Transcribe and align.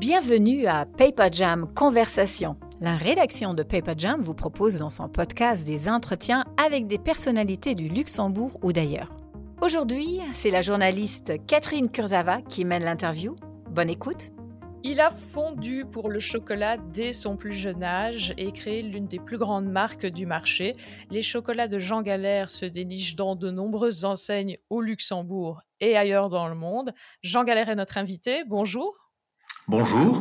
Bienvenue 0.00 0.66
à 0.66 0.86
Paper 0.86 1.28
Jam 1.30 1.70
Conversation. 1.74 2.56
La 2.80 2.96
rédaction 2.96 3.52
de 3.52 3.62
Paper 3.62 3.92
Jam 3.98 4.22
vous 4.22 4.32
propose 4.32 4.78
dans 4.78 4.88
son 4.88 5.10
podcast 5.10 5.66
des 5.66 5.90
entretiens 5.90 6.46
avec 6.56 6.86
des 6.86 6.96
personnalités 6.96 7.74
du 7.74 7.86
Luxembourg 7.86 8.58
ou 8.62 8.72
d'ailleurs. 8.72 9.14
Aujourd'hui, 9.60 10.20
c'est 10.32 10.50
la 10.50 10.62
journaliste 10.62 11.34
Catherine 11.46 11.90
Kurzava 11.90 12.40
qui 12.40 12.64
mène 12.64 12.82
l'interview. 12.82 13.36
Bonne 13.68 13.90
écoute. 13.90 14.30
Il 14.84 15.02
a 15.02 15.10
fondu 15.10 15.84
pour 15.84 16.08
le 16.08 16.18
chocolat 16.18 16.78
dès 16.78 17.12
son 17.12 17.36
plus 17.36 17.52
jeune 17.52 17.82
âge 17.82 18.32
et 18.38 18.52
créé 18.52 18.80
l'une 18.80 19.06
des 19.06 19.18
plus 19.18 19.36
grandes 19.36 19.68
marques 19.68 20.06
du 20.06 20.24
marché. 20.24 20.76
Les 21.10 21.20
chocolats 21.20 21.68
de 21.68 21.78
Jean 21.78 22.00
Galère 22.00 22.48
se 22.48 22.64
dénichent 22.64 23.16
dans 23.16 23.36
de 23.36 23.50
nombreuses 23.50 24.06
enseignes 24.06 24.56
au 24.70 24.80
Luxembourg 24.80 25.60
et 25.78 25.98
ailleurs 25.98 26.30
dans 26.30 26.48
le 26.48 26.54
monde. 26.54 26.94
Jean 27.22 27.44
Galère 27.44 27.68
est 27.68 27.76
notre 27.76 27.98
invité. 27.98 28.44
Bonjour. 28.46 29.09
Bonjour. 29.70 30.20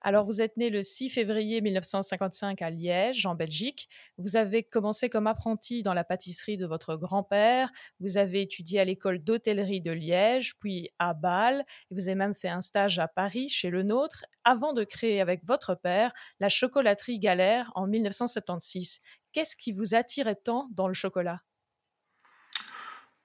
Alors, 0.00 0.24
vous 0.24 0.42
êtes 0.42 0.56
né 0.56 0.70
le 0.70 0.82
6 0.82 1.08
février 1.08 1.60
1955 1.60 2.60
à 2.62 2.70
Liège, 2.70 3.24
en 3.24 3.36
Belgique. 3.36 3.88
Vous 4.18 4.34
avez 4.34 4.64
commencé 4.64 5.08
comme 5.08 5.28
apprenti 5.28 5.84
dans 5.84 5.94
la 5.94 6.02
pâtisserie 6.02 6.56
de 6.56 6.66
votre 6.66 6.96
grand-père. 6.96 7.70
Vous 8.00 8.18
avez 8.18 8.42
étudié 8.42 8.80
à 8.80 8.84
l'école 8.84 9.22
d'hôtellerie 9.22 9.80
de 9.80 9.92
Liège, 9.92 10.58
puis 10.58 10.90
à 10.98 11.14
Bâle. 11.14 11.64
Vous 11.92 12.08
avez 12.08 12.16
même 12.16 12.34
fait 12.34 12.48
un 12.48 12.60
stage 12.60 12.98
à 12.98 13.06
Paris, 13.06 13.48
chez 13.48 13.70
le 13.70 13.84
nôtre, 13.84 14.24
avant 14.42 14.72
de 14.72 14.82
créer 14.82 15.20
avec 15.20 15.44
votre 15.46 15.76
père 15.76 16.10
la 16.40 16.48
chocolaterie 16.48 17.20
Galère 17.20 17.70
en 17.76 17.86
1976. 17.86 18.98
Qu'est-ce 19.32 19.54
qui 19.54 19.70
vous 19.70 19.94
attirait 19.94 20.34
tant 20.34 20.68
dans 20.72 20.88
le 20.88 20.94
chocolat? 20.94 21.40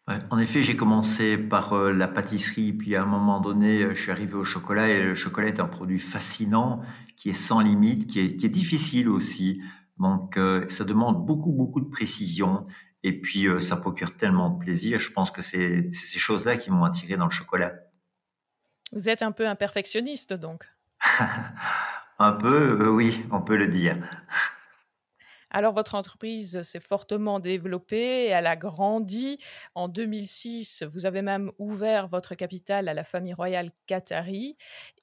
En 0.07 0.37
effet, 0.37 0.61
j'ai 0.61 0.75
commencé 0.75 1.37
par 1.37 1.73
euh, 1.73 1.91
la 1.91 2.07
pâtisserie, 2.07 2.73
puis 2.73 2.95
à 2.95 3.01
un 3.01 3.05
moment 3.05 3.39
donné, 3.39 3.81
euh, 3.81 3.93
je 3.93 4.01
suis 4.01 4.11
arrivé 4.11 4.35
au 4.35 4.43
chocolat, 4.43 4.87
et 4.89 5.01
le 5.01 5.15
chocolat 5.15 5.47
est 5.47 5.59
un 5.59 5.67
produit 5.67 5.97
fascinant, 5.97 6.81
qui 7.17 7.29
est 7.29 7.33
sans 7.33 7.59
limite, 7.59 8.05
qui 8.07 8.19
est, 8.19 8.49
difficile 8.49 9.09
aussi. 9.09 9.61
Donc, 9.97 10.37
euh, 10.37 10.65
ça 10.69 10.83
demande 10.83 11.25
beaucoup, 11.25 11.51
beaucoup 11.51 11.81
de 11.81 11.89
précision, 11.89 12.67
et 13.01 13.19
puis 13.19 13.47
ça 13.59 13.77
procure 13.77 14.15
tellement 14.15 14.49
de 14.49 14.59
plaisir. 14.59 14.99
Je 14.99 15.11
pense 15.11 15.31
que 15.31 15.41
c'est 15.41 15.91
ces 15.93 16.19
choses-là 16.19 16.57
qui 16.57 16.71
m'ont 16.71 16.83
attiré 16.83 17.17
dans 17.17 17.25
le 17.25 17.31
chocolat. 17.31 17.73
Vous 18.91 19.09
êtes 19.09 19.21
un 19.21 19.31
peu 19.31 19.47
un 19.47 19.55
perfectionniste, 19.55 20.33
donc 20.33 20.65
Un 22.17 22.31
peu, 22.31 22.89
oui, 22.89 23.23
on 23.29 23.41
peut 23.41 23.57
le 23.57 23.67
dire. 23.67 23.97
Alors, 25.57 25.73
votre 25.73 25.95
entreprise 25.95 26.61
s'est 26.63 26.81
fortement 26.81 27.39
développée, 27.39 28.25
elle 28.25 28.45
a 28.45 28.57
grandi. 28.57 29.37
En 29.73 29.87
2006, 29.87 30.83
vous 30.91 31.05
avez 31.05 31.21
même 31.21 31.49
ouvert 31.59 32.09
votre 32.09 32.35
capital 32.35 32.89
à 32.89 32.93
la 32.93 33.05
famille 33.05 33.33
royale 33.33 33.71
qatari. 33.87 34.57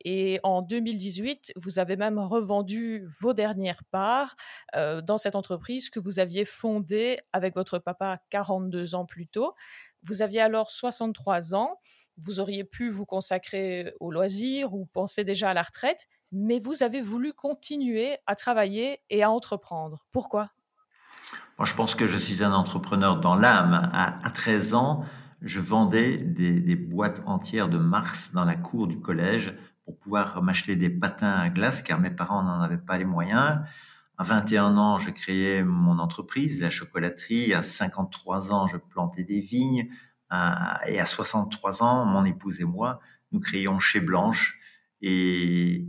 Et 0.05 0.41
en 0.43 0.61
2018, 0.61 1.55
vous 1.57 1.79
avez 1.79 1.97
même 1.97 2.19
revendu 2.19 3.03
vos 3.19 3.33
dernières 3.33 3.83
parts 3.85 4.37
euh, 4.77 5.01
dans 5.01 5.17
cette 5.17 5.37
entreprise 5.37 5.89
que 5.89 6.01
vous 6.01 6.21
aviez 6.21 6.45
fondée 6.45 7.19
avec 7.33 7.55
votre 7.55 7.79
papa 7.79 8.19
42 8.29 8.95
ans 8.95 9.07
plus 9.07 9.29
tôt. 9.29 9.55
Vous 10.03 10.21
aviez 10.21 10.43
alors 10.43 10.71
63 10.71 11.55
ans. 11.55 11.79
Vous 12.19 12.41
auriez 12.41 12.65
pu 12.65 12.91
vous 12.91 13.07
consacrer 13.07 13.95
au 14.01 14.11
loisir 14.11 14.75
ou 14.75 14.85
penser 14.85 15.25
déjà 15.25 15.49
à 15.49 15.55
la 15.55 15.63
retraite, 15.63 16.09
mais 16.33 16.59
vous 16.59 16.83
avez 16.83 17.03
voulu 17.03 17.33
continuer 17.33 18.17
à 18.27 18.35
travailler 18.35 18.99
et 19.11 19.23
à 19.23 19.31
entreprendre. 19.31 20.05
Pourquoi? 20.11 20.51
Moi, 21.59 21.67
je 21.67 21.75
pense 21.75 21.95
que 21.95 22.07
je 22.07 22.19
suis 22.19 22.43
un 22.43 22.53
entrepreneur 22.53 23.21
dans 23.21 23.35
l'âme. 23.35 23.91
À, 23.93 24.31
13 24.31 24.75
ans, 24.75 25.05
je 25.43 25.61
vendais 25.61 26.17
des, 26.17 26.77
boîtes 26.77 27.23
entières 27.27 27.69
de 27.69 27.79
Mars 27.79 28.33
dans 28.33 28.45
la 28.45 28.57
cour 28.57 28.87
du 28.87 29.01
collège 29.01 29.55
pour 29.85 29.99
pouvoir 29.99 30.43
m'acheter 30.43 30.77
des 30.77 30.91
patins 30.91 31.39
à 31.39 31.49
glace, 31.51 31.83
car 31.83 32.01
mes 32.01 32.11
parents 32.11 32.43
n'en 32.43 32.61
avaient 32.61 32.79
pas 32.79 32.99
les 32.99 33.05
moyens. 33.05 33.61
À 34.19 34.25
21 34.25 34.77
ans, 34.77 34.99
je 34.99 35.11
créais 35.11 35.63
mon 35.63 35.99
entreprise, 35.99 36.61
la 36.61 36.71
chocolaterie. 36.71 37.53
À 37.53 37.63
53 37.63 38.53
ans, 38.53 38.67
je 38.67 38.77
plantais 38.77 39.25
des 39.25 39.41
vignes. 39.41 39.89
Et 40.87 40.99
à 40.99 41.07
63 41.07 41.83
ans, 41.83 42.07
mon 42.07 42.25
épouse 42.25 42.61
et 42.61 42.65
moi, 42.65 43.01
nous 43.33 43.41
créions 43.41 43.79
Chez 43.79 44.01
Blanche, 44.01 44.59
et 45.03 45.89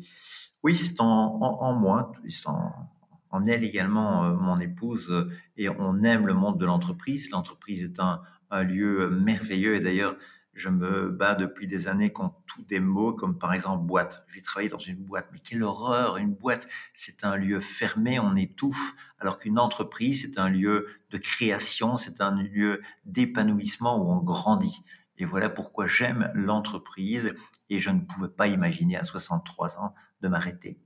oui, 0.63 0.77
c'est 0.77 0.99
en, 0.99 1.73
moi, 1.73 2.11
c'est 2.29 2.47
en, 2.47 3.47
elle 3.47 3.63
également, 3.63 4.25
euh, 4.25 4.33
mon 4.33 4.59
épouse, 4.59 5.09
euh, 5.11 5.29
et 5.57 5.69
on 5.69 6.03
aime 6.03 6.27
le 6.27 6.33
monde 6.33 6.59
de 6.59 6.65
l'entreprise. 6.65 7.29
L'entreprise 7.31 7.83
est 7.83 7.99
un, 7.99 8.21
lieu 8.63 9.09
merveilleux, 9.09 9.75
et 9.75 9.79
d'ailleurs, 9.79 10.15
je 10.53 10.69
me 10.69 11.09
bats 11.09 11.33
depuis 11.33 11.65
des 11.65 11.87
années 11.87 12.11
contre 12.11 12.35
tous 12.45 12.61
des 12.61 12.79
mots 12.79 13.13
comme 13.13 13.39
par 13.39 13.51
exemple 13.51 13.83
boîte. 13.83 14.23
Je 14.27 14.35
vais 14.35 14.41
travailler 14.41 14.69
dans 14.69 14.77
une 14.77 15.03
boîte, 15.03 15.27
mais 15.31 15.39
quelle 15.39 15.63
horreur 15.63 16.17
Une 16.17 16.35
boîte, 16.35 16.67
c'est 16.93 17.23
un 17.23 17.35
lieu 17.35 17.59
fermé, 17.59 18.19
on 18.19 18.35
étouffe, 18.35 18.93
alors 19.17 19.39
qu'une 19.39 19.57
entreprise, 19.57 20.21
c'est 20.21 20.39
un 20.39 20.49
lieu 20.49 20.85
de 21.09 21.17
création, 21.17 21.97
c'est 21.97 22.21
un 22.21 22.35
lieu 22.43 22.83
d'épanouissement 23.05 23.97
où 23.97 24.11
on 24.11 24.21
grandit. 24.21 24.83
Et 25.17 25.25
voilà 25.25 25.49
pourquoi 25.49 25.85
j'aime 25.85 26.31
l'entreprise 26.33 27.33
et 27.69 27.79
je 27.79 27.89
ne 27.89 28.01
pouvais 28.01 28.29
pas 28.29 28.47
imaginer 28.47 28.97
à 28.97 29.03
63 29.03 29.79
ans 29.79 29.93
de 30.21 30.27
m'arrêter. 30.27 30.79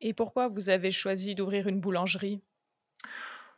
Et 0.00 0.14
pourquoi 0.14 0.48
vous 0.48 0.70
avez 0.70 0.90
choisi 0.90 1.34
d'ouvrir 1.34 1.66
une 1.66 1.80
boulangerie? 1.80 2.42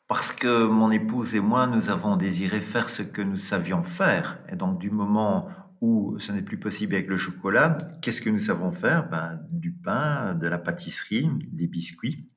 Parce 0.06 0.33
que 0.33 0.67
mon 0.67 0.91
épouse 0.91 1.34
et 1.34 1.41
moi, 1.41 1.67
nous 1.67 1.89
avons 1.89 2.17
désiré 2.17 2.61
faire 2.61 2.91
ce 2.91 3.03
que 3.03 3.23
nous 3.23 3.37
savions 3.37 3.83
faire. 3.83 4.41
Et 4.49 4.56
donc 4.56 4.78
du 4.78 4.91
moment 4.91 5.49
où 5.81 6.19
ce 6.19 6.33
n'est 6.33 6.43
plus 6.43 6.59
possible 6.59 6.95
avec 6.95 7.09
le 7.09 7.17
chocolat, 7.17 7.78
qu'est-ce 8.03 8.21
que 8.21 8.31
nous 8.31 8.41
savons 8.41 8.72
faire? 8.72 9.09
Ben, 9.09 9.41
Du 9.51 9.72
pain, 9.72 10.34
de 10.34 10.47
la 10.47 10.59
pâtisserie, 10.59 11.31
des 11.53 11.67
biscuits. 11.67 12.28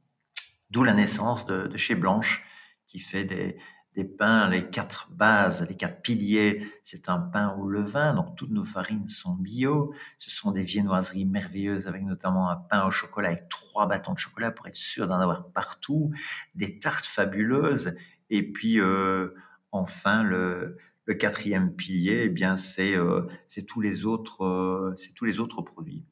D'où 0.70 0.84
la 0.84 0.94
naissance 0.94 1.46
de, 1.46 1.68
de 1.68 1.78
Chez 1.78 1.96
Blanche, 1.96 2.46
qui 2.88 3.00
fait 3.00 3.25
des, 3.25 3.58
des 3.95 4.05
pains, 4.05 4.49
les 4.49 4.69
quatre 4.69 5.11
bases, 5.11 5.67
les 5.67 5.75
quatre 5.75 6.01
piliers, 6.01 6.65
c'est 6.81 7.09
un 7.09 7.19
pain 7.19 7.55
au 7.57 7.67
levain, 7.67 8.13
donc 8.15 8.35
toutes 8.35 8.49
nos 8.51 8.63
farines 8.63 9.07
sont 9.07 9.35
bio. 9.35 9.93
Ce 10.17 10.31
sont 10.31 10.51
des 10.51 10.63
viennoiseries 10.63 11.25
merveilleuses 11.25 11.87
avec 11.87 12.03
notamment 12.03 12.49
un 12.49 12.55
pain 12.55 12.85
au 12.87 12.91
chocolat 12.91 13.29
avec 13.29 13.49
trois 13.49 13.87
bâtons 13.87 14.13
de 14.13 14.17
chocolat 14.17 14.51
pour 14.51 14.67
être 14.67 14.75
sûr 14.75 15.07
d'en 15.07 15.19
avoir 15.19 15.51
partout, 15.51 16.11
des 16.55 16.79
tartes 16.79 17.05
fabuleuses, 17.05 17.93
et 18.29 18.51
puis 18.51 18.79
euh, 18.79 19.35
enfin 19.71 20.23
le, 20.23 20.77
quatrième 21.19 21.75
pilier, 21.75 22.23
eh 22.25 22.29
bien 22.29 22.55
euh, 22.79 22.81
euh, 22.81 23.29
c'est 23.47 23.65
tous 23.65 23.81
les 23.81 24.05
autres 24.05 25.61
produits. 25.61 26.03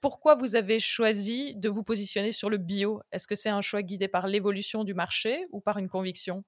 Pourquoi 0.00 0.36
vous 0.36 0.54
avez 0.54 0.78
choisi 0.78 1.56
de 1.56 1.68
vous 1.68 1.82
positionner 1.82 2.30
sur 2.30 2.48
le 2.48 2.56
bio? 2.56 3.02
Est-ce 3.10 3.26
que 3.26 3.34
c'est 3.34 3.50
un 3.50 3.60
choix 3.60 3.82
guidé 3.82 4.06
par 4.06 4.28
l'évolution 4.28 4.84
du 4.84 4.94
marché 4.94 5.46
ou 5.50 5.60
par 5.60 5.78
une 5.78 5.88
conviction? 5.88 6.40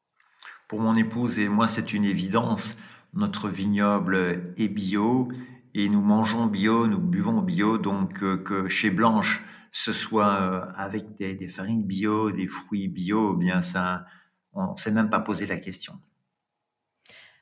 Pour 0.70 0.78
mon 0.78 0.94
épouse 0.94 1.40
et 1.40 1.48
moi, 1.48 1.66
c'est 1.66 1.94
une 1.94 2.04
évidence. 2.04 2.76
Notre 3.12 3.48
vignoble 3.48 4.54
est 4.56 4.68
bio 4.68 5.26
et 5.74 5.88
nous 5.88 6.00
mangeons 6.00 6.46
bio, 6.46 6.86
nous 6.86 7.00
buvons 7.00 7.42
bio, 7.42 7.76
donc 7.76 8.22
euh, 8.22 8.36
que 8.36 8.68
chez 8.68 8.90
Blanche, 8.90 9.44
ce 9.72 9.92
soit 9.92 10.40
euh, 10.42 10.64
avec 10.76 11.16
des, 11.16 11.48
farines 11.48 11.82
bio, 11.82 12.30
des 12.30 12.46
fruits 12.46 12.86
bio, 12.86 13.34
eh 13.34 13.44
bien 13.44 13.62
ça, 13.62 14.04
on 14.52 14.70
ne 14.70 14.76
s'est 14.76 14.92
même 14.92 15.10
pas 15.10 15.18
posé 15.18 15.44
la 15.44 15.56
question. 15.56 15.94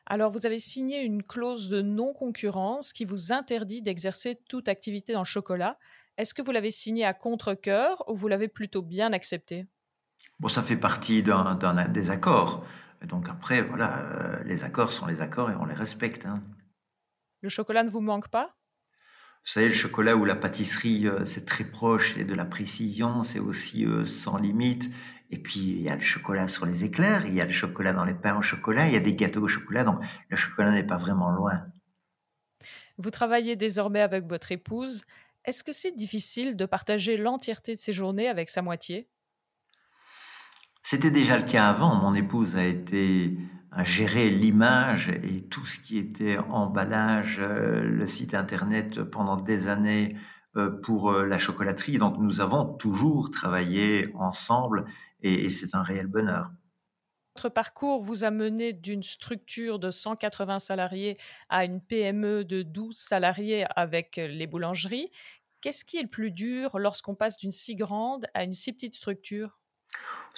Alors, 0.06 0.30
vous 0.30 0.46
avez 0.46 0.58
signé 0.58 1.02
une 1.02 1.22
clause 1.22 1.68
de 1.68 1.82
non-concurrence 1.82 2.94
qui 2.94 3.04
vous 3.04 3.30
interdit 3.30 3.82
d'exercer 3.82 4.38
toute 4.48 4.68
activité 4.68 5.12
dans 5.12 5.20
le 5.20 5.26
chocolat. 5.26 5.76
Est-ce 6.16 6.32
que 6.32 6.40
vous 6.40 6.52
l'avez 6.52 6.70
signé 6.70 7.04
à 7.04 7.12
contre-coeur 7.12 8.02
ou 8.08 8.16
vous 8.16 8.28
l'avez 8.28 8.48
plutôt 8.48 8.80
bien 8.80 9.12
accepté 9.12 9.66
Bon, 10.40 10.48
ça 10.48 10.62
fait 10.62 10.78
partie 10.78 11.22
d'un 11.22 11.58
des 11.88 12.10
accords 12.10 12.64
donc 13.06 13.28
après, 13.28 13.62
voilà, 13.62 13.98
euh, 13.98 14.42
les 14.44 14.64
accords 14.64 14.92
sont 14.92 15.06
les 15.06 15.20
accords 15.20 15.50
et 15.50 15.54
on 15.54 15.66
les 15.66 15.74
respecte. 15.74 16.26
Hein. 16.26 16.42
Le 17.42 17.48
chocolat 17.48 17.84
ne 17.84 17.90
vous 17.90 18.00
manque 18.00 18.28
pas? 18.28 18.56
Vous 19.44 19.52
savez, 19.52 19.68
le 19.68 19.74
chocolat 19.74 20.16
ou 20.16 20.24
la 20.24 20.34
pâtisserie, 20.34 21.06
euh, 21.06 21.24
c'est 21.24 21.44
très 21.44 21.64
proche, 21.64 22.14
c'est 22.14 22.24
de 22.24 22.34
la 22.34 22.44
précision, 22.44 23.22
c'est 23.22 23.38
aussi 23.38 23.86
euh, 23.86 24.04
sans 24.04 24.36
limite. 24.36 24.90
Et 25.30 25.38
puis, 25.38 25.60
il 25.60 25.82
y 25.82 25.88
a 25.88 25.94
le 25.94 26.00
chocolat 26.00 26.48
sur 26.48 26.66
les 26.66 26.84
éclairs, 26.84 27.26
il 27.26 27.34
y 27.34 27.40
a 27.40 27.44
le 27.44 27.52
chocolat 27.52 27.92
dans 27.92 28.04
les 28.04 28.14
pains 28.14 28.36
au 28.36 28.42
chocolat, 28.42 28.86
il 28.88 28.94
y 28.94 28.96
a 28.96 29.00
des 29.00 29.14
gâteaux 29.14 29.42
au 29.42 29.48
chocolat, 29.48 29.84
donc 29.84 30.00
le 30.28 30.36
chocolat 30.36 30.70
n'est 30.72 30.86
pas 30.86 30.96
vraiment 30.96 31.30
loin. 31.30 31.66
Vous 32.96 33.10
travaillez 33.10 33.54
désormais 33.54 34.00
avec 34.00 34.26
votre 34.26 34.50
épouse. 34.50 35.04
Est-ce 35.44 35.62
que 35.62 35.72
c'est 35.72 35.92
difficile 35.92 36.56
de 36.56 36.66
partager 36.66 37.16
l'entièreté 37.16 37.74
de 37.74 37.80
ses 37.80 37.92
journées 37.92 38.28
avec 38.28 38.50
sa 38.50 38.60
moitié? 38.60 39.08
C'était 40.90 41.10
déjà 41.10 41.36
le 41.36 41.44
cas 41.44 41.68
avant. 41.68 41.94
Mon 41.96 42.14
épouse 42.14 42.56
a 42.56 42.64
été 42.64 43.36
à 43.70 43.84
gérer 43.84 44.30
l'image 44.30 45.10
et 45.10 45.42
tout 45.42 45.66
ce 45.66 45.80
qui 45.80 45.98
était 45.98 46.38
emballage, 46.38 47.40
euh, 47.40 47.82
le 47.82 48.06
site 48.06 48.32
internet 48.32 49.02
pendant 49.02 49.36
des 49.36 49.68
années 49.68 50.16
euh, 50.56 50.70
pour 50.70 51.10
euh, 51.10 51.26
la 51.26 51.36
chocolaterie. 51.36 51.98
Donc 51.98 52.16
nous 52.16 52.40
avons 52.40 52.64
toujours 52.64 53.30
travaillé 53.30 54.10
ensemble 54.14 54.86
et, 55.20 55.50
c'est 55.50 55.74
un 55.74 55.82
réel 55.82 56.06
bonheur. 56.06 56.50
Votre 57.36 57.50
parcours 57.50 58.02
vous 58.02 58.24
a 58.24 58.30
mené 58.30 58.72
d'une 58.72 59.02
structure 59.02 59.78
de 59.78 59.90
180 59.90 60.58
salariés 60.58 61.18
à 61.50 61.66
une 61.66 61.82
PME 61.82 62.46
de 62.46 62.62
12 62.62 62.96
salariés 62.96 63.66
avec 63.76 64.16
les 64.16 64.46
boulangeries. 64.46 65.10
Qu'est-ce 65.60 65.84
qui 65.84 65.98
est 65.98 66.02
le 66.02 66.08
plus 66.08 66.30
dur 66.30 66.78
lorsqu'on 66.78 67.14
passe 67.14 67.36
d'une 67.36 67.50
si 67.50 67.76
grande 67.76 68.24
à 68.32 68.42
une 68.42 68.52
si 68.52 68.72
petite 68.72 68.94
structure? 68.94 69.58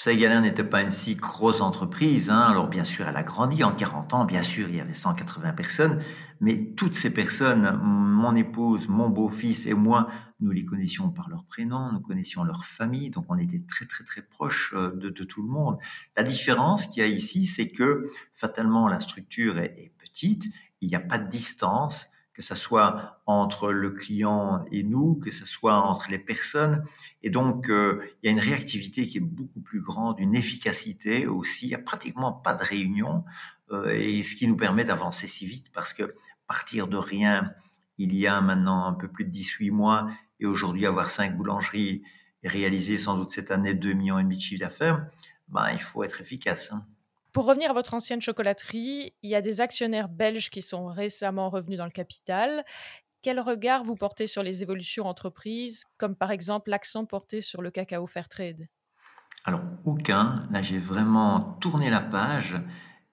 Galin 0.07 0.41
n'était 0.41 0.65
pas 0.65 0.83
une 0.83 0.91
si 0.91 1.15
grosse 1.15 1.61
entreprise. 1.61 2.31
Hein. 2.31 2.41
Alors 2.41 2.69
bien 2.69 2.85
sûr, 2.85 3.07
elle 3.07 3.17
a 3.17 3.23
grandi 3.23 3.63
en 3.63 3.73
40 3.73 4.15
ans. 4.15 4.25
Bien 4.25 4.43
sûr, 4.43 4.69
il 4.69 4.77
y 4.77 4.81
avait 4.81 4.95
180 4.95 5.53
personnes. 5.53 6.03
Mais 6.41 6.73
toutes 6.75 6.95
ces 6.95 7.13
personnes, 7.13 7.79
mon 7.83 8.35
épouse, 8.35 8.89
mon 8.89 9.11
beau-fils 9.11 9.67
et 9.67 9.75
moi, 9.75 10.09
nous 10.41 10.53
les 10.53 10.65
connaissions 10.65 11.11
par 11.11 11.29
leur 11.29 11.45
prénom, 11.45 11.93
nous 11.93 12.01
connaissions 12.01 12.45
leur 12.45 12.65
famille. 12.65 13.11
Donc 13.11 13.27
on 13.29 13.37
était 13.37 13.63
très 13.69 13.85
très 13.85 14.05
très 14.05 14.23
proches 14.23 14.73
euh, 14.75 14.91
de, 14.97 15.25
tout 15.25 15.43
le 15.43 15.49
monde. 15.49 15.77
La 16.17 16.23
différence 16.23 16.87
qu'il 16.87 17.03
y 17.03 17.07
a 17.07 17.09
ici, 17.09 17.45
c'est 17.45 17.69
que 17.69 18.09
fatalement 18.33 18.89
la 18.89 19.01
structure 19.01 19.59
est 19.59 19.93
petite. 19.99 20.47
Il 20.81 20.89
n'y 20.89 20.97
a 20.97 21.01
pas 21.01 21.19
de 21.19 21.29
distance 21.29 22.09
que 22.41 22.47
ce 22.47 22.55
soit 22.55 23.21
entre 23.27 23.71
le 23.71 23.91
client 23.91 24.65
et 24.73 24.83
nous, 24.83 25.17
que 25.17 25.31
ce 25.31 25.45
soit 25.45 25.75
entre 25.75 26.11
les 26.11 26.19
personnes. 26.19 26.83
Et 27.23 27.29
donc, 27.29 27.69
euh, 27.69 28.01
il 28.23 28.27
y 28.27 28.29
a 28.31 28.33
une 28.33 28.41
réactivité 28.41 29.09
qui 29.09 29.19
est 29.19 29.21
beaucoup 29.21 29.61
plus 29.61 29.83
grande, 29.83 30.19
une 30.19 30.35
efficacité 30.35 31.27
aussi. 31.27 31.67
Il 31.67 31.69
n'y 31.69 31.75
a 31.75 31.79
pratiquement 31.79 32.33
pas 32.33 32.55
de 32.55 32.65
réunion, 32.65 33.27
euh, 33.73 33.91
et 33.91 34.23
ce 34.23 34.37
qui 34.37 34.49
nous 34.49 34.57
permet 34.57 34.87
d'avancer 34.87 35.27
si 35.27 35.45
vite, 35.45 35.71
parce 35.71 35.93
que 35.93 36.15
partir 36.47 36.89
de 36.89 36.97
rien, 36.97 37.53
il 37.99 38.17
y 38.17 38.27
a 38.27 38.41
maintenant 38.41 38.87
un 38.87 38.95
peu 38.95 39.09
plus 39.09 39.27
de 39.27 39.31
18 39.31 39.71
mois, 39.71 40.11
et 40.41 40.47
aujourd'hui 40.47 40.87
avoir 40.87 41.11
cinq 41.11 41.37
boulangeries 41.37 42.03
et 42.43 42.49
réaliser 42.49 42.97
sans 42.97 43.19
doute 43.19 43.29
cette 43.29 43.51
année 43.51 43.75
2 43.75 43.93
millions 43.93 44.19
et 44.19 44.23
demi 44.23 44.39
de 44.39 44.41
chiffre 44.41 44.61
d'affaires, 44.61 45.07
ben, 45.49 45.73
il 45.73 45.81
faut 45.81 46.05
être 46.05 46.23
efficace. 46.23 46.73
Hein. 46.73 46.87
Pour 47.33 47.47
revenir 47.47 47.71
à 47.71 47.73
votre 47.75 47.95
ancienne 47.95 48.21
chocolaterie, 48.21 49.15
il 49.23 49.31
y 49.31 49.35
a 49.35 49.41
des 49.41 49.61
actionnaires 49.61 50.09
belges 50.09 50.51
qui 50.51 50.63
sont 50.63 50.87
récemment 50.87 51.49
revenus 51.49 51.79
dans 51.79 51.85
le 51.85 51.91
capital. 51.91 52.65
Quel 53.23 53.39
regard 53.39 53.85
vous 53.85 53.95
portez 53.95 54.27
sur 54.27 54.43
les 54.43 54.63
évolutions 54.63 55.07
entreprises, 55.07 55.85
comme 55.99 56.17
par 56.17 56.31
exemple 56.31 56.71
l'accent 56.71 57.05
porté 57.05 57.41
sur 57.41 57.63
le 57.63 57.71
cacao 57.71 58.07
Fairtrade 58.07 58.67
Alors, 59.45 59.63
aucun. 59.85 60.35
Là, 60.51 60.63
j'ai 60.63 60.79
vraiment 60.79 61.59
tourné 61.61 61.91
la 61.91 62.01
page 62.01 62.57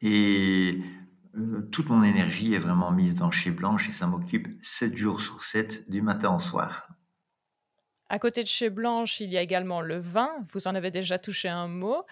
et 0.01 0.79
euh, 1.35 1.67
toute 1.71 1.89
mon 1.89 2.03
énergie 2.03 2.53
est 2.55 2.59
vraiment 2.59 2.91
mise 2.91 3.15
dans 3.15 3.31
Chez 3.31 3.51
Blanche 3.51 3.89
et 3.89 3.91
ça 3.91 4.07
m'occupe 4.07 4.47
7 4.63 4.95
jours 4.95 5.21
sur 5.21 5.43
7 5.43 5.89
du 5.89 6.01
matin 6.01 6.33
au 6.33 6.39
soir. 6.39 6.87
À 8.09 8.19
côté 8.19 8.41
de 8.41 8.47
chez 8.47 8.69
Blanche, 8.69 9.19
il 9.19 9.31
y 9.31 9.37
a 9.37 9.41
également 9.41 9.81
le 9.81 9.97
vin. 9.97 10.31
Vous 10.53 10.67
en 10.67 10.75
avez 10.75 10.91
déjà 10.91 11.19
touché 11.19 11.49
un 11.49 11.67
mot. 11.67 12.05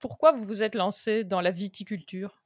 Pourquoi 0.00 0.32
vous 0.32 0.44
vous 0.44 0.62
êtes 0.62 0.74
lancé 0.74 1.24
dans 1.24 1.42
la 1.42 1.50
viticulture? 1.50 2.40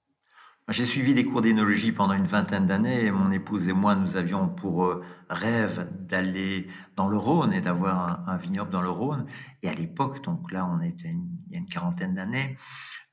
J'ai 0.71 0.87
suivi 0.87 1.15
des 1.15 1.25
cours 1.25 1.43
d'énologie 1.43 1.93
pendant 1.93 2.15
une 2.15 2.27
vingtaine 2.27 2.67
d'années. 2.67 3.13
Mon 3.13 3.31
épouse 3.31 3.69
et 3.69 3.73
moi, 3.73 3.95
nous 3.95 4.17
avions 4.17 4.49
pour 4.49 4.87
euh, 4.87 5.05
rêve 5.29 5.89
d'aller 5.93 6.67
dans 6.97 7.09
le 7.09 7.19
Rhône 7.19 7.53
et 7.53 7.61
d'avoir 7.61 8.29
un, 8.29 8.37
vignoble 8.39 8.71
dans 8.71 8.81
le 8.81 8.91
Rhône. 8.91 9.27
Et 9.63 9.69
à 9.69 9.75
l'époque, 9.75 10.25
donc 10.25 10.51
là, 10.51 10.67
on 10.67 10.81
était 10.81 11.11
il 11.11 11.53
y 11.53 11.57
a 11.57 11.59
une 11.59 11.69
quarantaine 11.69 12.15
d'années, 12.15 12.57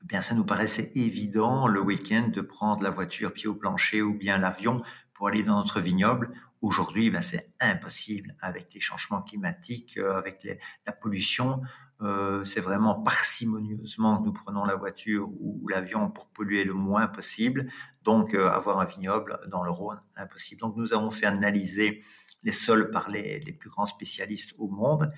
eh 0.02 0.06
bien 0.06 0.22
ça 0.22 0.34
nous 0.34 0.44
paraissait 0.44 0.90
évident 0.94 1.68
le 1.68 1.80
week-end 1.80 2.28
de 2.28 2.40
prendre 2.40 2.82
la 2.82 2.90
voiture 2.90 3.32
pied 3.32 3.48
au 3.48 3.54
plancher 3.54 4.02
ou 4.02 4.14
bien 4.14 4.38
l'avion 4.38 4.78
pour 5.12 5.28
aller 5.28 5.42
dans 5.42 5.58
notre 5.58 5.78
vignoble. 5.78 6.32
Aujourd'hui, 6.62 7.10
ben, 7.10 7.22
c'est 7.22 7.52
impossible 7.60 8.34
avec 8.40 8.72
les 8.72 8.80
changements 8.80 9.20
climatiques, 9.20 9.98
euh, 9.98 10.16
avec 10.16 10.48
la 10.86 10.92
pollution. 10.92 11.60
Euh, 12.02 12.42
c'est 12.44 12.60
vraiment 12.60 12.94
parcimonieusement 13.00 14.18
que 14.18 14.24
nous 14.24 14.32
prenons 14.32 14.64
la 14.64 14.74
voiture 14.74 15.28
ou, 15.40 15.68
l'avion 15.68 16.10
pour 16.10 16.26
polluer 16.26 16.64
le 16.64 16.74
moins 16.74 17.06
possible. 17.06 17.70
Donc, 18.02 18.34
euh, 18.34 18.50
avoir 18.50 18.80
un 18.80 18.84
vignoble 18.84 19.38
dans 19.48 19.62
le 19.62 19.70
Rhône, 19.70 20.00
impossible. 20.16 20.60
Donc, 20.60 20.76
nous 20.76 20.92
avons 20.92 21.10
fait 21.10 21.26
analyser 21.26 22.02
les 22.42 22.52
sols 22.52 22.90
par 22.90 23.08
les, 23.08 23.40
plus 23.52 23.70
grands 23.70 23.86
spécialistes 23.86 24.54
au 24.58 24.68
monde. 24.68 25.12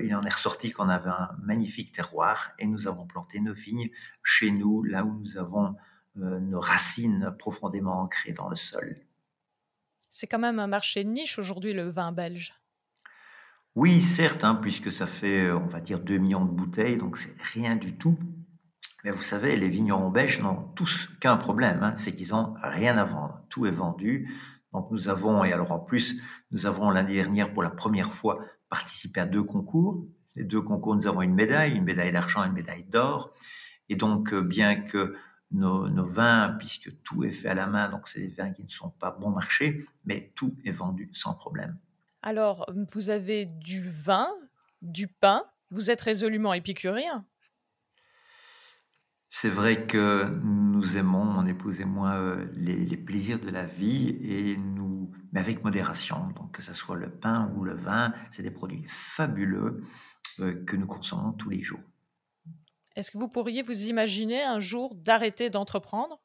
il 0.00 0.12
en 0.14 0.22
est 0.22 0.32
ressorti 0.32 0.72
qu'on 0.72 0.88
avait 0.88 1.10
un 1.10 1.28
magnifique 1.42 1.92
terroir 1.92 2.52
et 2.58 2.66
nous 2.66 2.88
avons 2.88 3.06
planté 3.06 3.38
nos 3.38 3.52
vignes 3.52 3.90
chez 4.24 4.50
nous, 4.50 4.82
là 4.82 5.04
où 5.04 5.12
nous 5.12 5.36
avons 5.36 5.76
nos 6.16 6.58
racines 6.58 7.34
profondément 7.38 8.00
ancrées 8.00 8.32
dans 8.32 8.48
le 8.48 8.56
sol. 8.56 8.96
C'est 10.08 10.26
quand 10.26 10.38
même 10.38 10.58
un 10.58 10.66
marché 10.66 11.04
de 11.04 11.10
niche 11.10 11.38
aujourd'hui, 11.38 11.74
le 11.74 11.88
vin 11.88 12.12
belge. 12.12 12.54
Oui, 13.80 14.02
certes, 14.02 14.42
hein, 14.42 14.56
puisque 14.56 14.90
ça 14.90 15.06
fait, 15.06 15.52
on 15.52 15.68
va 15.68 15.78
dire, 15.78 16.00
2 16.00 16.18
millions 16.18 16.44
de 16.44 16.50
bouteilles, 16.50 16.96
donc 16.96 17.16
c'est 17.16 17.40
rien 17.54 17.76
du 17.76 17.96
tout. 17.96 18.18
Mais 19.04 19.12
vous 19.12 19.22
savez, 19.22 19.54
les 19.54 19.68
vignerons 19.68 20.10
belges 20.10 20.40
n'ont 20.40 20.64
tous 20.74 21.08
qu'un 21.20 21.36
problème, 21.36 21.84
hein, 21.84 21.94
c'est 21.96 22.12
qu'ils 22.16 22.30
n'ont 22.30 22.54
rien 22.60 22.98
à 22.98 23.04
vendre. 23.04 23.40
Tout 23.50 23.66
est 23.66 23.70
vendu. 23.70 24.34
Donc 24.72 24.90
nous 24.90 25.08
avons, 25.08 25.44
et 25.44 25.52
alors 25.52 25.70
en 25.70 25.78
plus, 25.78 26.20
nous 26.50 26.66
avons 26.66 26.90
l'année 26.90 27.14
dernière 27.14 27.52
pour 27.52 27.62
la 27.62 27.70
première 27.70 28.12
fois 28.12 28.44
participé 28.68 29.20
à 29.20 29.26
deux 29.26 29.44
concours. 29.44 30.04
Les 30.34 30.42
deux 30.42 30.60
concours, 30.60 30.96
nous 30.96 31.06
avons 31.06 31.22
une 31.22 31.34
médaille, 31.34 31.76
une 31.76 31.84
médaille 31.84 32.10
d'argent 32.10 32.42
et 32.42 32.48
une 32.48 32.54
médaille 32.54 32.82
d'or. 32.82 33.32
Et 33.88 33.94
donc, 33.94 34.32
euh, 34.32 34.40
bien 34.40 34.74
que 34.74 35.14
nos, 35.52 36.04
vins, 36.04 36.56
puisque 36.58 37.00
tout 37.04 37.22
est 37.22 37.30
fait 37.30 37.50
à 37.50 37.54
la 37.54 37.68
main, 37.68 37.88
donc 37.88 38.08
c'est 38.08 38.18
des 38.18 38.34
vins 38.34 38.50
qui 38.50 38.64
ne 38.64 38.68
sont 38.68 38.90
pas 38.90 39.12
bon 39.12 39.30
marché, 39.30 39.86
mais 40.04 40.32
tout 40.34 40.56
est 40.64 40.72
vendu 40.72 41.10
sans 41.12 41.34
problème. 41.34 41.78
Alors, 42.22 42.66
vous 42.94 43.10
avez 43.10 43.46
du 43.46 43.88
vin, 43.90 44.28
du 44.82 45.08
pain, 45.08 45.44
vous 45.70 45.90
êtes 45.90 46.00
résolument 46.00 46.52
épicurien. 46.52 47.26
C'est 49.30 49.50
vrai 49.50 49.86
que 49.86 50.24
nous 50.42 50.96
aimons, 50.96 51.24
mon 51.24 51.46
épouse 51.46 51.80
et 51.80 51.84
moi, 51.84 52.14
euh, 52.14 52.46
les, 52.54 52.96
plaisirs 52.96 53.38
de 53.38 53.50
la 53.50 53.64
vie, 53.64 54.16
et 54.22 54.56
nous, 54.56 55.12
mais 55.32 55.40
avec 55.40 55.62
modération. 55.62 56.28
Donc, 56.34 56.52
que 56.52 56.62
ce 56.62 56.72
soit 56.72 56.96
le 56.96 57.10
pain 57.10 57.52
ou 57.54 57.62
le 57.62 57.74
vin, 57.74 58.14
c'est 58.30 58.42
des 58.42 58.50
produits 58.50 58.84
fabuleux 58.86 59.84
euh, 60.40 60.64
que 60.64 60.76
nous 60.76 60.86
consommons 60.86 61.32
tous 61.32 61.50
les 61.50 61.62
jours. 61.62 61.80
Est-ce 62.96 63.10
que 63.10 63.18
vous 63.18 63.28
pourriez 63.28 63.62
vous 63.62 63.88
imaginer 63.88 64.42
un 64.42 64.60
jour 64.60 64.94
d'arrêter 64.96 65.50
d'entreprendre? 65.50 66.20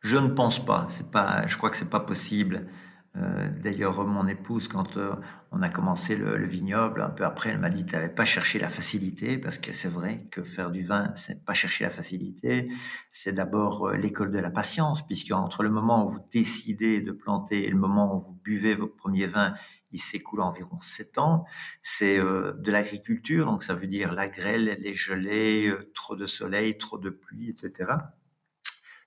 Je 0.00 0.18
ne 0.18 0.28
pense 0.28 0.62
pas. 0.62 0.86
C'est 0.88 1.10
pas. 1.10 1.46
Je 1.46 1.56
crois 1.56 1.70
que 1.70 1.76
c'est 1.76 1.88
pas 1.88 2.00
possible. 2.00 2.68
Euh, 3.16 3.48
d'ailleurs, 3.62 4.04
mon 4.06 4.26
épouse, 4.26 4.68
quand 4.68 4.96
euh, 4.96 5.14
on 5.50 5.62
a 5.62 5.70
commencé 5.70 6.16
le, 6.16 6.44
vignoble, 6.44 7.00
un 7.00 7.08
peu 7.08 7.24
après, 7.24 7.50
elle 7.50 7.58
m'a 7.58 7.70
dit, 7.70 7.86
tu 7.86 7.96
pas 8.14 8.24
cherché 8.24 8.58
la 8.58 8.68
facilité, 8.68 9.38
parce 9.38 9.58
que 9.58 9.72
c'est 9.72 9.88
vrai 9.88 10.26
que 10.30 10.42
faire 10.42 10.70
du 10.70 10.82
vin, 10.82 11.12
c'est 11.14 11.44
pas 11.44 11.54
chercher 11.54 11.84
la 11.84 11.90
facilité, 11.90 12.68
c'est 13.08 13.32
d'abord 13.32 13.88
euh, 13.88 13.96
l'école 13.96 14.30
de 14.32 14.38
la 14.38 14.50
patience, 14.50 15.06
puisque 15.06 15.32
entre 15.32 15.62
le 15.62 15.70
moment 15.70 16.06
où 16.06 16.10
vous 16.10 16.26
décidez 16.30 17.00
de 17.00 17.12
planter 17.12 17.66
et 17.66 17.70
le 17.70 17.78
moment 17.78 18.16
où 18.16 18.20
vous 18.20 18.38
buvez 18.44 18.74
votre 18.74 18.96
premier 18.96 19.26
vin, 19.26 19.54
il 19.92 20.00
s'écoule 20.00 20.42
environ 20.42 20.78
sept 20.80 21.16
ans. 21.16 21.46
C'est 21.80 22.18
de 22.18 22.70
l'agriculture, 22.70 23.46
donc 23.46 23.62
ça 23.62 23.72
veut 23.72 23.86
dire 23.86 24.12
la 24.12 24.28
grêle, 24.28 24.76
les 24.80 24.94
gelées, 24.94 25.72
trop 25.94 26.16
de 26.16 26.26
soleil, 26.26 26.76
trop 26.76 26.98
de 26.98 27.08
pluie, 27.08 27.48
etc. 27.48 27.92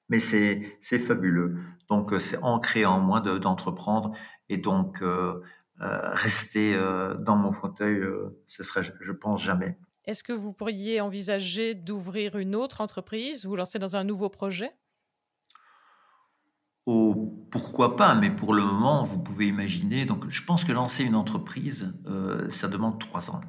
Mais 0.10 0.20
c'est 0.20 1.00
fabuleux. 1.00 1.58
Donc 1.88 2.14
euh, 2.14 2.20
c'est 2.20 2.38
ancré 2.42 2.86
en 2.86 3.00
moi 3.00 3.22
d'entreprendre 3.22 4.12
et 4.50 4.58
donc 4.58 5.04
rester 5.80 6.78
dans 7.20 7.38
mon 7.38 7.54
fauteuil, 7.54 8.02
ce 8.48 8.64
serait, 8.64 8.82
je 9.00 9.12
pense, 9.12 9.42
jamais. 9.42 9.78
Est-ce 10.06 10.24
que 10.24 10.34
vous 10.34 10.52
pourriez 10.52 11.02
envisager 11.02 11.76
d'ouvrir 11.76 12.38
une 12.38 12.56
autre 12.56 12.82
entreprise, 12.82 13.46
vous 13.46 13.56
lancer 13.56 13.80
dans 13.80 13.96
un 13.96 14.04
nouveau 14.04 14.28
projet? 14.28 14.72
Pourquoi 17.52 17.96
pas, 17.96 18.16
mais 18.16 18.32
pour 18.32 18.54
le 18.54 18.64
moment, 18.64 19.04
vous 19.04 19.20
pouvez 19.20 19.48
imaginer. 19.48 20.06
Donc, 20.06 20.28
je 20.30 20.44
pense 20.44 20.64
que 20.64 20.72
lancer 20.72 21.04
une 21.04 21.16
entreprise, 21.16 21.94
euh, 22.08 22.50
ça 22.50 22.68
demande 22.68 23.00
trois 23.00 23.30
ans. 23.30 23.42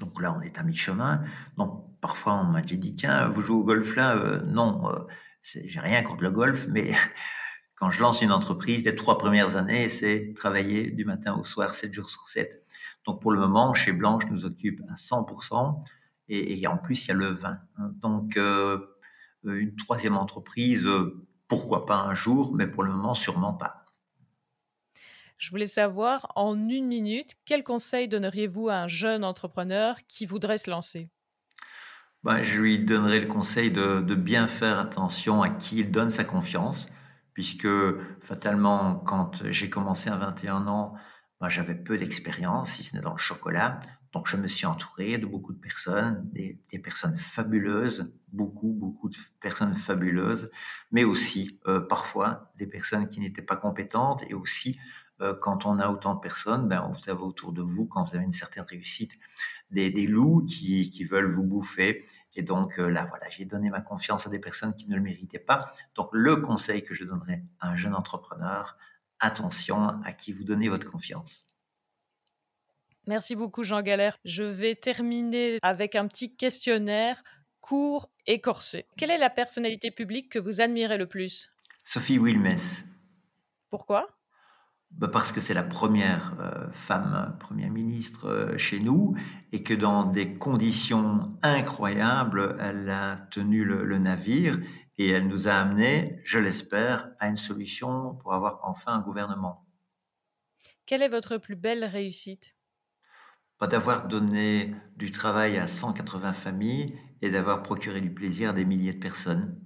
Donc 0.00 0.20
là, 0.20 0.34
on 0.36 0.40
est 0.40 0.58
à 0.58 0.62
mi-chemin. 0.62 1.22
Donc, 1.58 1.84
parfois, 2.00 2.34
on 2.34 2.44
m'a 2.44 2.62
dit 2.62 2.94
tiens, 2.94 3.28
vous 3.28 3.42
jouez 3.42 3.56
au 3.56 3.64
golf 3.64 3.94
là 3.96 4.16
euh, 4.16 4.40
Non, 4.46 4.88
euh, 4.88 5.00
j'ai 5.42 5.80
rien 5.80 6.02
contre 6.02 6.22
le 6.22 6.30
golf, 6.30 6.66
mais 6.68 6.94
quand 7.74 7.90
je 7.90 8.00
lance 8.00 8.22
une 8.22 8.32
entreprise, 8.32 8.84
les 8.84 8.94
trois 8.94 9.18
premières 9.18 9.56
années, 9.56 9.88
c'est 9.88 10.32
travailler 10.34 10.90
du 10.90 11.04
matin 11.04 11.36
au 11.38 11.44
soir, 11.44 11.74
7 11.74 11.92
jours 11.92 12.10
sur 12.10 12.28
7. 12.28 12.62
Donc, 13.06 13.20
pour 13.20 13.32
le 13.32 13.40
moment, 13.40 13.74
chez 13.74 13.92
Blanche 13.92 14.24
nous 14.30 14.44
occupe 14.44 14.80
à 14.88 14.94
100%. 14.94 15.82
Et, 16.28 16.60
et 16.60 16.66
en 16.66 16.78
plus, 16.78 17.06
il 17.06 17.08
y 17.08 17.10
a 17.10 17.14
le 17.14 17.26
vin. 17.26 17.58
Donc, 18.00 18.38
une 19.44 19.76
troisième 19.76 20.16
entreprise 20.16 20.88
pourquoi 21.52 21.84
pas 21.84 21.96
un 21.96 22.14
jour, 22.14 22.54
mais 22.54 22.66
pour 22.66 22.82
le 22.82 22.92
moment, 22.92 23.12
sûrement 23.12 23.52
pas. 23.52 23.84
Je 25.36 25.50
voulais 25.50 25.66
savoir, 25.66 26.32
en 26.34 26.54
une 26.56 26.86
minute, 26.86 27.34
quel 27.44 27.62
conseil 27.62 28.08
donneriez-vous 28.08 28.70
à 28.70 28.76
un 28.76 28.88
jeune 28.88 29.22
entrepreneur 29.22 29.98
qui 30.08 30.24
voudrait 30.24 30.56
se 30.56 30.70
lancer? 30.70 31.10
Ben, 32.22 32.42
Je 32.42 32.60
lui 32.60 32.78
donnerais 32.78 33.20
le 33.20 33.26
conseil 33.26 33.70
de, 33.70 34.14
bien 34.14 34.46
faire 34.46 34.78
attention 34.78 35.42
à 35.42 35.50
qui 35.50 35.78
il 35.78 35.90
donne 35.90 36.10
sa 36.10 36.24
confiance, 36.24 36.88
puisque 37.34 37.68
fatalement, 38.20 38.96
quand 38.96 39.42
j'ai 39.50 39.70
commencé 39.70 40.10
à 40.10 40.16
21 40.16 40.66
ans, 40.66 40.94
ben, 41.40 41.48
j'avais 41.48 41.74
peu 41.74 41.98
d'expérience, 41.98 42.72
si 42.72 42.82
ce 42.84 42.96
n'est 42.96 43.02
dans 43.02 43.12
le 43.12 43.18
chocolat. 43.18 43.80
Donc, 44.12 44.28
je 44.28 44.36
me 44.36 44.46
suis 44.46 44.66
entouré 44.66 45.16
de 45.16 45.24
beaucoup 45.24 45.54
de 45.54 45.58
personnes, 45.58 46.28
des, 46.32 46.78
personnes 46.82 47.16
fabuleuses, 47.16 48.12
beaucoup, 48.28 48.72
beaucoup 48.72 49.08
de 49.08 49.16
personnes 49.40 49.74
fabuleuses, 49.74 50.50
mais 50.90 51.04
aussi 51.04 51.58
euh, 51.66 51.80
parfois 51.80 52.52
des 52.56 52.66
personnes 52.66 53.08
qui 53.08 53.20
n'étaient 53.20 53.42
pas 53.42 53.56
compétentes 53.56 54.22
et 54.28 54.34
aussi 54.34 54.78
euh, 55.22 55.34
quand 55.40 55.66
on 55.66 55.78
a 55.78 55.88
autant 55.88 56.14
de 56.14 56.20
personnes, 56.20 56.68
ben, 56.68 56.90
vous 56.92 57.08
avez 57.08 57.22
autour 57.22 57.52
de 57.52 57.62
vous, 57.62 57.86
quand 57.86 58.04
vous 58.04 58.14
avez 58.14 58.24
une 58.24 58.32
certaine 58.32 58.64
réussite, 58.64 59.12
des, 59.72 60.06
loups 60.06 60.44
qui, 60.44 60.90
qui, 60.90 61.04
veulent 61.04 61.30
vous 61.30 61.42
bouffer. 61.42 62.04
Et 62.34 62.42
donc 62.42 62.78
euh, 62.78 62.88
là, 62.88 63.06
voilà, 63.08 63.28
j'ai 63.28 63.44
donné 63.44 63.70
ma 63.70 63.80
confiance 63.80 64.26
à 64.26 64.30
des 64.30 64.38
personnes 64.38 64.74
qui 64.74 64.88
ne 64.88 64.96
le 64.96 65.02
méritaient 65.02 65.38
pas. 65.38 65.72
Donc 65.94 66.08
le 66.12 66.36
conseil 66.36 66.82
que 66.82 66.94
je 66.94 67.04
donnerais 67.04 67.42
à 67.60 67.70
un 67.70 67.76
jeune 67.76 67.94
entrepreneur, 67.94 68.76
attention 69.20 70.00
à 70.04 70.12
qui 70.12 70.32
vous 70.32 70.44
donnez 70.44 70.68
votre 70.68 70.90
confiance. 70.90 71.44
Merci 73.06 73.34
beaucoup 73.34 73.64
Jean 73.64 73.82
Galère. 73.82 74.16
Je 74.24 74.44
vais 74.44 74.74
terminer 74.74 75.58
avec 75.62 75.96
un 75.96 76.06
petit 76.06 76.34
questionnaire 76.34 77.22
court 77.60 78.10
et 78.26 78.40
corsé. 78.40 78.86
Quelle 78.96 79.10
est 79.10 79.18
la 79.18 79.30
personnalité 79.30 79.90
publique 79.90 80.30
que 80.30 80.38
vous 80.38 80.60
admirez 80.60 80.98
le 80.98 81.06
plus? 81.06 81.52
Sophie 81.84 82.18
Wilmès. 82.18 82.84
Pourquoi? 83.70 84.08
Parce 85.00 85.32
que 85.32 85.40
c'est 85.40 85.54
la 85.54 85.62
première 85.62 86.34
euh, 86.40 86.70
femme 86.70 87.36
première 87.40 87.70
ministre 87.70 88.28
euh, 88.28 88.56
chez 88.56 88.80
nous 88.80 89.14
et 89.52 89.62
que 89.62 89.74
dans 89.74 90.04
des 90.04 90.34
conditions 90.34 91.36
incroyables, 91.42 92.56
elle 92.60 92.88
a 92.90 93.16
tenu 93.30 93.64
le, 93.64 93.98
navire 93.98 94.60
et 94.98 95.08
elle 95.08 95.26
nous 95.26 95.48
a 95.48 95.52
amené, 95.52 96.20
je 96.24 96.38
l'espère, 96.38 97.10
à 97.18 97.28
une 97.28 97.36
solution 97.36 98.14
pour 98.16 98.34
avoir 98.34 98.60
enfin 98.62 98.92
un 98.92 99.00
gouvernement. 99.00 99.66
Quelle 100.86 101.02
est 101.02 101.08
votre 101.08 101.38
plus 101.38 101.56
belle 101.56 101.84
réussite? 101.84 102.54
Pas 103.58 103.66
D'avoir 103.66 104.08
donné 104.08 104.74
du 104.96 105.12
travail 105.12 105.56
à 105.56 105.66
180 105.66 106.32
familles 106.32 106.98
et 107.22 107.30
d'avoir 107.30 107.62
procuré 107.62 108.00
du 108.00 108.12
plaisir 108.12 108.50
à 108.50 108.52
des 108.52 108.64
milliers 108.64 108.92
de 108.92 108.98
personnes. 108.98 109.58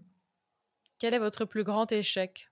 Quel 0.99 1.15
est 1.15 1.19
votre 1.19 1.45
plus 1.45 1.65
grand 1.65 1.91
échec? 1.93 2.51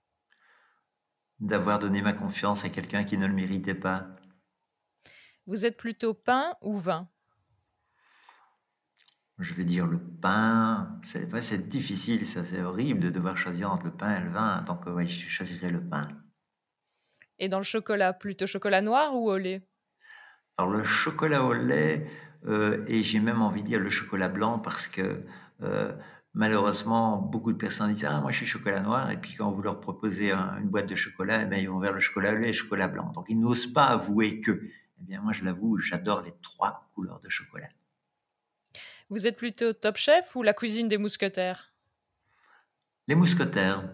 D'avoir 1.39 1.79
donné 1.79 2.01
ma 2.01 2.13
confiance 2.13 2.65
à 2.65 2.69
quelqu'un 2.69 3.03
qui 3.03 3.17
ne 3.17 3.27
le 3.27 3.33
méritait 3.33 3.75
pas. 3.75 4.07
Vous 5.45 5.65
êtes 5.65 5.77
plutôt 5.77 6.13
pain 6.13 6.55
ou 6.61 6.77
vin? 6.77 7.09
Je 9.37 9.53
vais 9.53 9.65
dire 9.65 9.85
le 9.85 9.99
pain. 9.99 10.99
C'est 11.03 11.67
difficile, 11.67 12.25
ça, 12.25 12.43
c'est 12.43 12.61
horrible 12.61 13.01
de 13.01 13.09
devoir 13.09 13.37
choisir 13.37 13.71
entre 13.71 13.87
le 13.87 13.91
pain 13.91 14.17
et 14.17 14.21
le 14.21 14.29
vin. 14.29 14.61
Donc, 14.61 14.85
oui, 14.87 15.07
je 15.07 15.27
choisirais 15.27 15.69
le 15.69 15.83
pain. 15.83 16.07
Et 17.37 17.49
dans 17.49 17.57
le 17.57 17.63
chocolat, 17.63 18.13
plutôt 18.13 18.47
chocolat 18.47 18.81
noir 18.81 19.13
ou 19.13 19.29
au 19.29 19.37
lait? 19.37 19.67
Alors, 20.57 20.71
le 20.71 20.83
chocolat 20.85 21.43
au 21.43 21.53
lait, 21.53 22.09
euh, 22.47 22.85
et 22.87 23.03
j'ai 23.03 23.19
même 23.19 23.41
envie 23.41 23.61
de 23.61 23.67
dire 23.67 23.79
le 23.79 23.89
chocolat 23.89 24.29
blanc 24.29 24.57
parce 24.59 24.87
que. 24.87 25.25
Euh, 25.61 25.93
malheureusement, 26.35 27.17
beaucoup 27.17 27.51
de 27.51 27.57
personnes 27.57 27.91
disent 27.93 28.05
Ah, 28.05 28.21
moi 28.21 28.31
je 28.31 28.37
suis 28.37 28.45
chocolat 28.45 28.81
noir. 28.81 29.09
Et 29.09 29.17
puis 29.17 29.33
quand 29.33 29.51
vous 29.51 29.61
leur 29.61 29.79
proposez 29.79 30.31
une 30.31 30.69
boîte 30.69 30.87
de 30.87 30.95
chocolat, 30.95 31.41
eh 31.41 31.45
bien, 31.45 31.57
ils 31.57 31.69
vont 31.69 31.79
vers 31.79 31.93
le 31.93 31.99
chocolat 31.99 32.33
lait 32.33 32.43
et 32.43 32.47
le 32.47 32.53
chocolat 32.53 32.87
blanc. 32.87 33.11
Donc 33.13 33.25
ils 33.29 33.39
n'osent 33.39 33.67
pas 33.67 33.85
avouer 33.85 34.41
que. 34.41 34.51
Eh 34.99 35.03
bien, 35.03 35.21
moi 35.21 35.33
je 35.33 35.43
l'avoue, 35.43 35.77
j'adore 35.77 36.21
les 36.21 36.33
trois 36.41 36.89
couleurs 36.93 37.19
de 37.19 37.29
chocolat. 37.29 37.69
Vous 39.09 39.27
êtes 39.27 39.37
plutôt 39.37 39.73
top 39.73 39.97
chef 39.97 40.35
ou 40.35 40.43
la 40.43 40.53
cuisine 40.53 40.87
des 40.87 40.97
mousquetaires? 40.97 41.73
Les 43.07 43.15
mousquetaires. 43.15 43.89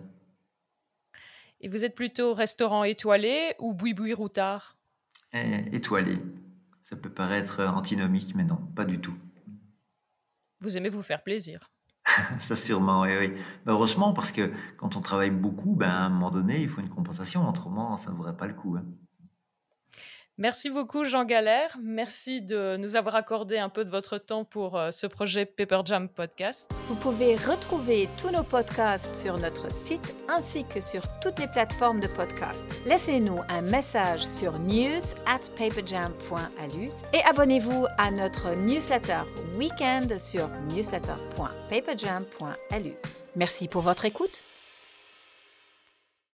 Et 1.60 1.68
vous 1.68 1.86
êtes 1.86 1.96
plutôt 1.96 2.34
restaurant 2.34 2.84
étoilé 2.84 3.54
ou 3.60 3.74
boui-boui 3.74 4.14
routard? 4.14 4.78
Eh, 5.34 5.76
Étoilé. 5.76 6.18
Ça 6.82 6.96
peut 6.96 7.12
paraître 7.12 7.62
antinomique, 7.62 8.34
mais 8.36 8.44
non, 8.44 8.58
pas 8.76 8.86
du 8.86 9.00
tout. 9.00 9.16
Vous 10.60 10.78
aimez 10.78 10.90
vous 10.90 11.04
faire 11.04 11.24
plaisir 11.24 11.72
Ça 12.40 12.56
sûrement, 12.56 13.02
oui, 13.02 13.10
oui. 13.20 13.34
heureusement, 13.66 14.14
parce 14.14 14.32
que 14.32 14.52
quand 14.78 14.96
on 14.96 15.02
travaille 15.02 15.32
beaucoup, 15.32 15.76
ben, 15.76 15.90
à 15.90 16.06
un 16.06 16.10
moment 16.10 16.32
donné, 16.32 16.62
il 16.62 16.70
faut 16.70 16.82
une 16.82 16.90
compensation. 16.90 17.48
Autrement, 17.48 17.98
ça 17.98 18.12
ne 18.12 18.16
vaudrait 18.16 18.38
pas 18.38 18.48
le 18.48 18.54
coup. 18.54 18.76
Hein. 18.78 18.86
Merci 20.38 20.70
beaucoup 20.70 21.04
Jean 21.04 21.26
Galère. 21.26 21.78
Merci 21.82 22.42
de 22.42 22.78
nous 22.78 22.96
avoir 22.96 23.16
accordé 23.16 23.58
un 23.58 23.68
peu 23.70 23.84
de 23.86 23.90
votre 23.90 24.18
temps 24.18 24.46
pour 24.46 24.78
euh, 24.78 24.90
ce 24.92 25.06
projet 25.06 25.46
Paper 25.46 25.82
Jam 25.86 26.08
Podcast. 26.10 26.72
Vous 26.88 26.96
pouvez 26.96 27.36
retrouver 27.36 28.08
tous 28.18 28.30
nos 28.30 28.44
podcasts 28.44 29.14
sur 29.16 29.38
notre 29.38 29.70
site 29.70 30.16
ainsi 30.30 30.64
que 30.66 30.80
sur 30.80 31.04
toutes 31.20 31.38
les 31.40 31.48
plateformes 31.48 32.00
de 32.00 32.08
podcast. 32.08 32.64
Laissez-nous 32.86 33.40
un 33.50 33.62
message 33.62 34.26
sur 34.26 34.58
news 34.58 35.02
at 35.28 35.42
paperjam.alu 35.58 36.90
et 37.14 37.22
abonnez-vous 37.30 37.86
à 37.98 38.10
notre 38.10 38.56
newsletter 38.56 39.24
Weekend 39.58 40.18
sur 40.18 40.48
newsletter.paperjam.alu. 40.74 42.94
Merci 43.36 43.68
pour 43.68 43.82
votre 43.82 44.06
écoute 44.06 44.42